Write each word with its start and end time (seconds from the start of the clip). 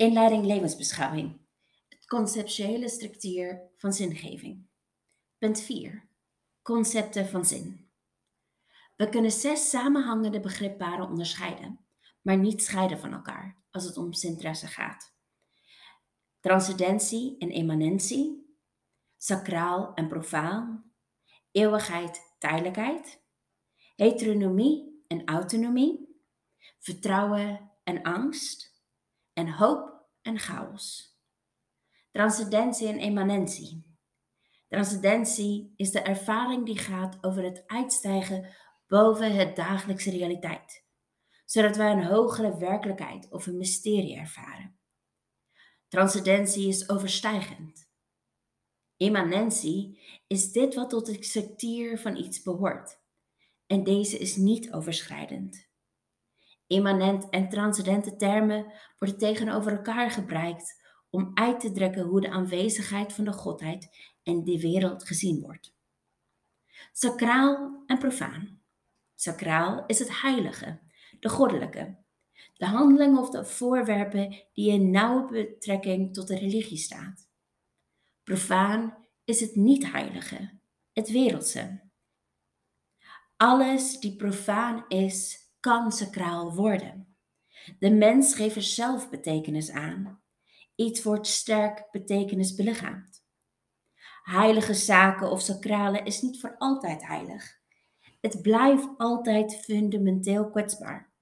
Inleiding 0.00 0.44
levensbeschouwing. 0.44 1.40
Het 1.88 2.06
conceptuele 2.06 2.88
structuur 2.88 3.70
van 3.76 3.92
zingeving. 3.92 4.66
Punt 5.38 5.60
4. 5.60 6.08
Concepten 6.62 7.28
van 7.28 7.44
zin. 7.44 7.90
We 8.96 9.08
kunnen 9.08 9.30
zes 9.30 9.70
samenhangende 9.70 10.40
begripparen 10.40 11.08
onderscheiden, 11.08 11.86
maar 12.22 12.36
niet 12.36 12.62
scheiden 12.62 12.98
van 12.98 13.12
elkaar 13.12 13.64
als 13.70 13.84
het 13.84 13.96
om 13.96 14.12
zinteresse 14.12 14.66
gaat. 14.66 15.14
Transcendentie 16.40 17.38
en 17.38 17.50
immanentie, 17.50 18.56
sacraal 19.16 19.94
en 19.94 20.08
profaan, 20.08 20.92
eeuwigheid, 21.50 22.34
tijdelijkheid, 22.38 23.22
heteronomie 23.96 25.04
en 25.06 25.24
autonomie, 25.24 26.22
vertrouwen 26.78 27.70
en 27.84 28.02
angst, 28.02 28.69
en 29.40 29.52
hoop 29.52 30.06
en 30.22 30.38
chaos. 30.38 31.16
Transcendentie 32.10 32.88
en 32.88 32.98
immanentie. 32.98 33.84
Transcendentie 34.68 35.72
is 35.76 35.90
de 35.90 36.00
ervaring 36.00 36.66
die 36.66 36.78
gaat 36.78 37.18
over 37.20 37.42
het 37.42 37.62
uitstijgen 37.66 38.54
boven 38.86 39.36
het 39.36 39.56
dagelijkse 39.56 40.10
realiteit, 40.10 40.84
zodat 41.44 41.76
wij 41.76 41.92
een 41.92 42.04
hogere 42.04 42.58
werkelijkheid 42.58 43.30
of 43.30 43.46
een 43.46 43.56
mysterie 43.56 44.16
ervaren. 44.16 44.78
Transcendentie 45.88 46.68
is 46.68 46.88
overstijgend. 46.88 47.90
Immanentie 48.96 50.00
is 50.26 50.52
dit 50.52 50.74
wat 50.74 50.90
tot 50.90 51.06
de 51.06 51.22
structuur 51.24 51.98
van 51.98 52.16
iets 52.16 52.42
behoort. 52.42 52.98
En 53.66 53.84
deze 53.84 54.18
is 54.18 54.36
niet 54.36 54.72
overschrijdend. 54.72 55.69
Immanent 56.70 57.28
en 57.28 57.48
transcendente 57.48 58.16
termen 58.16 58.72
worden 58.98 59.18
tegenover 59.18 59.72
elkaar 59.72 60.10
gebruikt 60.10 60.82
om 61.10 61.30
uit 61.34 61.60
te 61.60 61.72
drukken 61.72 62.02
hoe 62.02 62.20
de 62.20 62.30
aanwezigheid 62.30 63.12
van 63.12 63.24
de 63.24 63.32
Godheid 63.32 63.88
in 64.22 64.44
de 64.44 64.60
wereld 64.60 65.06
gezien 65.06 65.40
wordt. 65.40 65.74
Sacraal 66.92 67.82
en 67.86 67.98
profaan. 67.98 68.60
Sacraal 69.14 69.86
is 69.86 69.98
het 69.98 70.20
heilige, 70.20 70.80
de 71.20 71.28
goddelijke, 71.28 71.96
de 72.56 72.66
handelingen 72.66 73.18
of 73.18 73.30
de 73.30 73.44
voorwerpen 73.44 74.44
die 74.52 74.70
in 74.70 74.90
nauwe 74.90 75.26
betrekking 75.26 76.14
tot 76.14 76.28
de 76.28 76.38
religie 76.38 76.78
staat. 76.78 77.28
Profaan 78.22 79.06
is 79.24 79.40
het 79.40 79.56
niet-heilige, 79.56 80.58
het 80.92 81.10
wereldse. 81.10 81.88
Alles 83.36 83.98
die 83.98 84.16
profaan 84.16 84.84
is, 84.88 85.49
kan 85.60 85.92
sacraal 85.92 86.54
worden. 86.54 87.16
De 87.78 87.90
mens 87.90 88.34
geeft 88.34 88.56
er 88.56 88.62
zelf 88.62 89.10
betekenis 89.10 89.70
aan. 89.70 90.22
Iets 90.74 91.02
wordt 91.02 91.26
sterk 91.26 91.88
betekenis 91.90 92.54
belichaamd. 92.54 93.24
Heilige 94.22 94.74
zaken 94.74 95.30
of 95.30 95.40
sacrale 95.40 96.02
is 96.02 96.22
niet 96.22 96.40
voor 96.40 96.54
altijd 96.58 97.06
heilig. 97.06 97.58
Het 98.20 98.42
blijft 98.42 98.88
altijd 98.96 99.64
fundamenteel 99.64 100.50
kwetsbaar. 100.50 101.12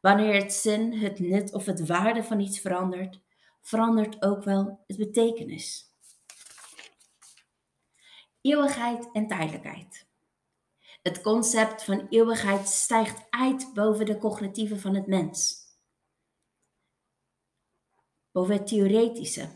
Wanneer 0.00 0.34
het 0.34 0.52
zin, 0.52 0.92
het 0.92 1.18
nut 1.18 1.52
of 1.52 1.66
het 1.66 1.86
waarde 1.86 2.24
van 2.24 2.40
iets 2.40 2.60
verandert, 2.60 3.20
verandert 3.60 4.22
ook 4.22 4.44
wel 4.44 4.84
het 4.86 4.96
betekenis. 4.96 5.90
Eeuwigheid 8.40 9.12
en 9.12 9.26
tijdelijkheid. 9.26 10.10
Het 11.02 11.20
concept 11.20 11.84
van 11.84 12.06
eeuwigheid 12.08 12.68
stijgt 12.68 13.26
uit 13.30 13.70
boven 13.74 14.06
de 14.06 14.18
cognitieve 14.18 14.78
van 14.78 14.94
het 14.94 15.06
mens. 15.06 15.60
Boven 18.32 18.54
het 18.54 18.66
theoretische, 18.66 19.48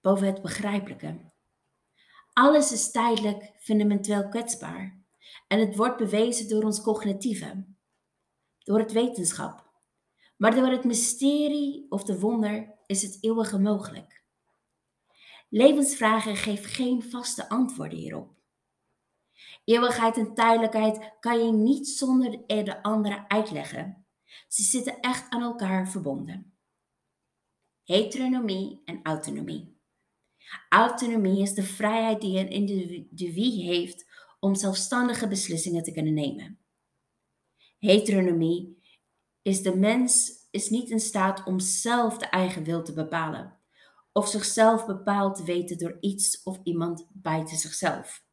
boven 0.00 0.26
het 0.26 0.42
begrijpelijke. 0.42 1.32
Alles 2.32 2.72
is 2.72 2.90
tijdelijk 2.90 3.52
fundamenteel 3.58 4.28
kwetsbaar. 4.28 5.04
En 5.46 5.60
het 5.60 5.76
wordt 5.76 5.96
bewezen 5.96 6.48
door 6.48 6.62
ons 6.62 6.82
cognitieve, 6.82 7.64
door 8.58 8.78
het 8.78 8.92
wetenschap. 8.92 9.70
Maar 10.36 10.54
door 10.54 10.70
het 10.70 10.84
mysterie 10.84 11.86
of 11.90 12.04
de 12.04 12.18
wonder 12.18 12.78
is 12.86 13.02
het 13.02 13.18
eeuwige 13.20 13.58
mogelijk. 13.58 14.24
Levensvragen 15.48 16.36
geven 16.36 16.70
geen 16.70 17.02
vaste 17.02 17.48
antwoorden 17.48 17.98
hierop. 17.98 18.39
Eeuwigheid 19.64 20.16
en 20.16 20.34
tijdelijkheid 20.34 21.16
kan 21.20 21.44
je 21.44 21.52
niet 21.52 21.88
zonder 21.88 22.46
de 22.46 22.82
andere 22.82 23.28
uitleggen. 23.28 24.06
Ze 24.48 24.62
zitten 24.62 25.00
echt 25.00 25.30
aan 25.30 25.42
elkaar 25.42 25.88
verbonden. 25.88 26.54
Heteronomie 27.84 28.82
en 28.84 29.00
autonomie. 29.02 29.78
Autonomie 30.68 31.42
is 31.42 31.54
de 31.54 31.62
vrijheid 31.62 32.20
die 32.20 32.38
een 32.38 32.50
individu 32.50 33.62
heeft 33.62 34.06
om 34.40 34.54
zelfstandige 34.54 35.28
beslissingen 35.28 35.82
te 35.82 35.92
kunnen 35.92 36.14
nemen. 36.14 36.58
Heteronomie 37.78 38.82
is 39.42 39.62
de 39.62 39.76
mens 39.76 40.38
is 40.50 40.70
niet 40.70 40.90
in 40.90 41.00
staat 41.00 41.44
om 41.44 41.60
zelf 41.60 42.18
de 42.18 42.26
eigen 42.26 42.64
wil 42.64 42.82
te 42.82 42.92
bepalen 42.92 43.58
of 44.12 44.28
zichzelf 44.28 44.86
bepaald 44.86 45.36
te 45.36 45.44
weten 45.44 45.78
door 45.78 45.96
iets 46.00 46.42
of 46.42 46.60
iemand 46.62 47.08
buiten 47.12 47.56
zichzelf. 47.56 48.24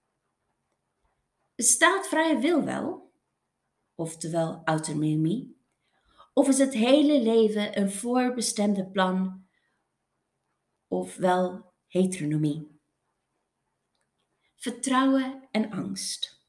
Bestaat 1.57 2.07
vrije 2.07 2.39
wil 2.39 2.63
wel? 2.63 3.11
Oftewel 3.95 4.61
autonomie? 4.65 5.57
Of 6.33 6.47
is 6.47 6.57
het 6.57 6.73
hele 6.73 7.21
leven 7.21 7.79
een 7.79 7.91
voorbestemde 7.91 8.89
plan? 8.89 9.47
Ofwel 10.87 11.73
heteronomie? 11.87 12.79
Vertrouwen 14.55 15.47
en 15.51 15.71
angst. 15.71 16.45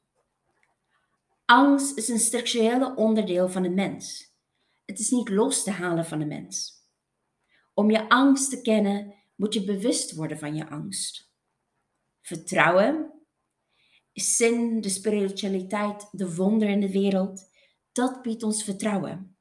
Angst 1.44 1.96
is 1.96 2.08
een 2.08 2.18
structurele 2.18 2.96
onderdeel 2.96 3.48
van 3.48 3.62
de 3.62 3.70
mens. 3.70 4.34
Het 4.84 4.98
is 4.98 5.10
niet 5.10 5.28
los 5.28 5.62
te 5.62 5.70
halen 5.70 6.06
van 6.06 6.18
de 6.18 6.26
mens. 6.26 6.86
Om 7.74 7.90
je 7.90 8.08
angst 8.08 8.50
te 8.50 8.60
kennen, 8.60 9.14
moet 9.34 9.54
je 9.54 9.64
bewust 9.64 10.14
worden 10.14 10.38
van 10.38 10.54
je 10.54 10.68
angst. 10.68 11.32
Vertrouwen 12.20 13.17
zin, 14.18 14.80
de 14.80 14.88
spiritualiteit, 14.88 16.08
de 16.10 16.34
wonder 16.34 16.68
in 16.68 16.80
de 16.80 16.92
wereld, 16.92 17.50
dat 17.92 18.22
biedt 18.22 18.42
ons 18.42 18.64
vertrouwen. 18.64 19.36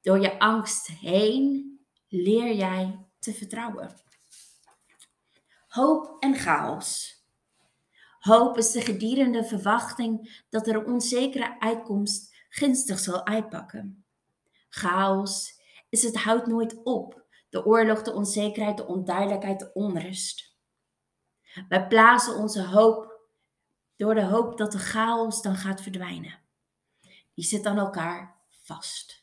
Door 0.00 0.20
je 0.20 0.38
angst 0.38 0.86
heen 0.86 1.70
leer 2.08 2.54
jij 2.54 3.06
te 3.18 3.32
vertrouwen. 3.32 3.94
Hoop 5.68 6.16
en 6.22 6.34
chaos. 6.34 7.18
Hoop 8.18 8.56
is 8.56 8.70
de 8.70 8.80
gedurende 8.80 9.44
verwachting 9.44 10.44
dat 10.48 10.66
er 10.66 10.74
een 10.74 10.86
onzekere 10.86 11.60
uitkomst 11.60 12.34
gunstig 12.48 12.98
zal 12.98 13.26
uitpakken. 13.26 14.04
Chaos 14.68 15.60
is 15.88 16.02
het 16.02 16.16
houdt 16.16 16.46
nooit 16.46 16.82
op. 16.82 17.24
De 17.48 17.66
oorlog, 17.66 18.02
de 18.02 18.12
onzekerheid, 18.12 18.76
de 18.76 18.86
onduidelijkheid, 18.86 19.58
de 19.58 19.72
onrust. 19.72 20.56
Wij 21.68 21.86
plaatsen 21.86 22.36
onze 22.36 22.62
hoop 22.62 23.09
door 24.00 24.14
de 24.14 24.24
hoop 24.24 24.58
dat 24.58 24.72
de 24.72 24.78
chaos 24.78 25.42
dan 25.42 25.56
gaat 25.56 25.82
verdwijnen. 25.82 26.38
Die 27.34 27.44
zit 27.44 27.66
aan 27.66 27.78
elkaar 27.78 28.44
vast. 28.50 29.19